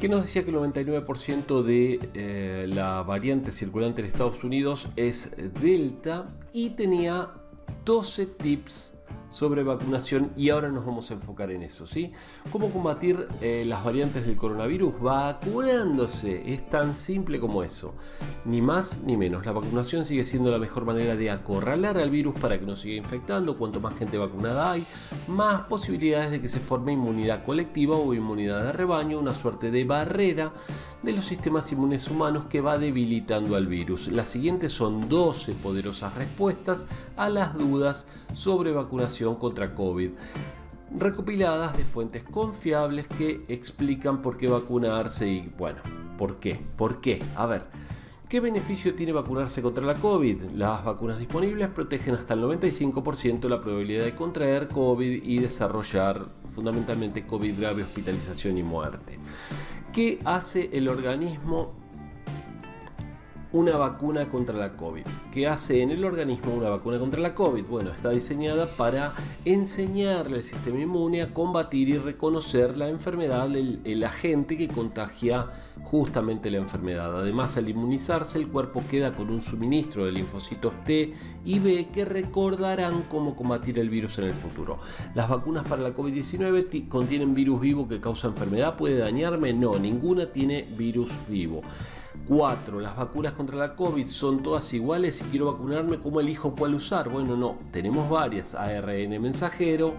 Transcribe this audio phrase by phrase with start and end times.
[0.00, 5.30] que nos decía que el 99% de eh, la variante circulante en Estados Unidos es
[5.60, 7.28] Delta y tenía
[7.84, 8.94] 12 tips
[9.30, 12.12] sobre vacunación y ahora nos vamos a enfocar en eso, ¿sí?
[12.50, 15.00] ¿Cómo combatir eh, las variantes del coronavirus?
[15.00, 17.94] Vacunándose, es tan simple como eso,
[18.44, 19.46] ni más ni menos.
[19.46, 22.96] La vacunación sigue siendo la mejor manera de acorralar al virus para que no siga
[22.96, 23.56] infectando.
[23.56, 24.84] Cuanto más gente vacunada hay,
[25.28, 29.84] más posibilidades de que se forme inmunidad colectiva o inmunidad de rebaño, una suerte de
[29.84, 30.52] barrera
[31.02, 34.08] de los sistemas inmunes humanos que va debilitando al virus.
[34.08, 40.10] Las siguientes son 12 poderosas respuestas a las dudas sobre vacunación contra COVID,
[40.98, 45.80] recopiladas de fuentes confiables que explican por qué vacunarse y bueno,
[46.16, 46.58] ¿por qué?
[46.76, 47.22] ¿Por qué?
[47.36, 47.64] A ver.
[48.28, 50.52] ¿Qué beneficio tiene vacunarse contra la COVID?
[50.54, 57.26] Las vacunas disponibles protegen hasta el 95% la probabilidad de contraer COVID y desarrollar fundamentalmente
[57.26, 59.18] COVID grave, hospitalización y muerte.
[59.92, 61.79] ¿Qué hace el organismo
[63.52, 65.02] una vacuna contra la COVID.
[65.32, 67.64] ¿Qué hace en el organismo una vacuna contra la COVID?
[67.64, 74.04] Bueno, está diseñada para enseñarle al sistema inmune a combatir y reconocer la enfermedad, el,
[74.04, 75.46] agente que contagia
[75.82, 77.18] justamente la enfermedad.
[77.18, 81.12] Además, al inmunizarse, el cuerpo queda con un suministro de linfocitos T
[81.44, 84.78] y B que recordarán cómo combatir el virus en el futuro.
[85.14, 88.76] Las vacunas para la COVID-19 contienen virus vivo que causa enfermedad.
[88.76, 89.52] ¿Puede dañarme?
[89.52, 91.62] No, ninguna tiene virus vivo.
[92.28, 92.80] 4.
[92.80, 97.08] Las vacunas contra la COVID son todas iguales y quiero vacunarme, ¿cómo elijo cuál usar?
[97.08, 98.54] Bueno, no, tenemos varias.
[98.54, 99.94] ARN mensajero,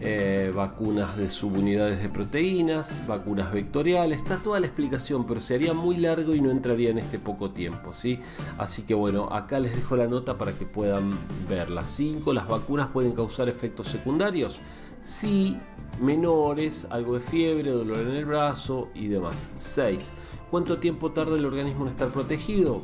[0.00, 5.72] eh, vacunas de subunidades de proteínas, vacunas vectoriales, está toda la explicación, pero se haría
[5.72, 8.20] muy largo y no entraría en este poco tiempo, ¿sí?
[8.58, 11.84] Así que bueno, acá les dejo la nota para que puedan verla.
[11.84, 12.32] 5.
[12.32, 14.60] Las vacunas pueden causar efectos secundarios.
[15.02, 15.58] Sí,
[16.00, 19.48] menores, algo de fiebre, dolor en el brazo y demás.
[19.56, 20.12] 6.
[20.48, 22.82] ¿Cuánto tiempo tarda el organismo en estar protegido?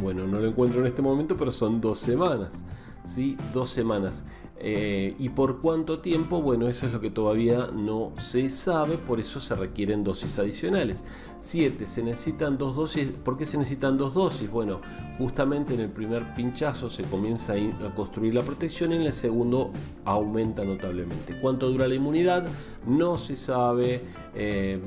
[0.00, 2.64] Bueno, no lo encuentro en este momento, pero son dos semanas.
[3.04, 3.36] ¿sí?
[3.52, 4.24] Dos semanas.
[4.58, 6.40] Eh, ¿Y por cuánto tiempo?
[6.40, 11.04] Bueno, eso es lo que todavía no se sabe, por eso se requieren dosis adicionales.
[11.40, 11.86] 7.
[11.86, 13.10] Se necesitan dos dosis.
[13.10, 14.50] ¿Por qué se necesitan dos dosis?
[14.50, 14.80] Bueno,
[15.18, 19.72] justamente en el primer pinchazo se comienza a construir la protección y en el segundo
[20.04, 21.38] aumenta notablemente.
[21.40, 22.46] ¿Cuánto dura la inmunidad?
[22.86, 24.02] No se sabe,
[24.34, 24.80] eh,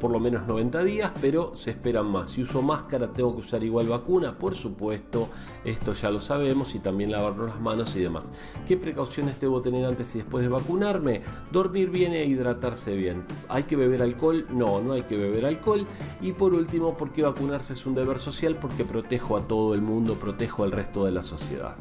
[0.00, 2.30] por lo menos 90 días, pero se esperan más.
[2.30, 5.28] Si uso máscara, tengo que usar igual vacuna, por supuesto,
[5.64, 8.32] esto ya lo sabemos y también lavarnos las manos y demás.
[8.66, 9.09] ¿Qué precauciones
[9.40, 11.22] debo tener antes y después de vacunarme?
[11.50, 13.24] Dormir bien e hidratarse bien.
[13.48, 14.46] ¿Hay que beber alcohol?
[14.50, 15.86] No, no hay que beber alcohol.
[16.20, 18.56] Y por último, ¿por qué vacunarse es un deber social?
[18.56, 21.76] Porque protejo a todo el mundo, protejo al resto de la sociedad.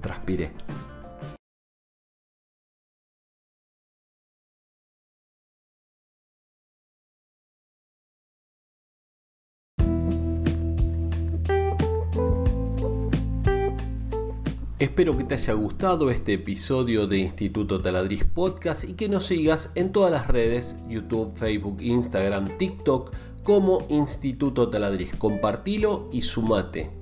[0.00, 0.52] transpiré.
[14.80, 19.72] Espero que te haya gustado este episodio de Instituto Taladriz Podcast y que nos sigas
[19.74, 23.14] en todas las redes, YouTube, Facebook, Instagram, TikTok,
[23.44, 25.14] como Instituto Taladriz.
[25.16, 26.99] Compartilo y sumate.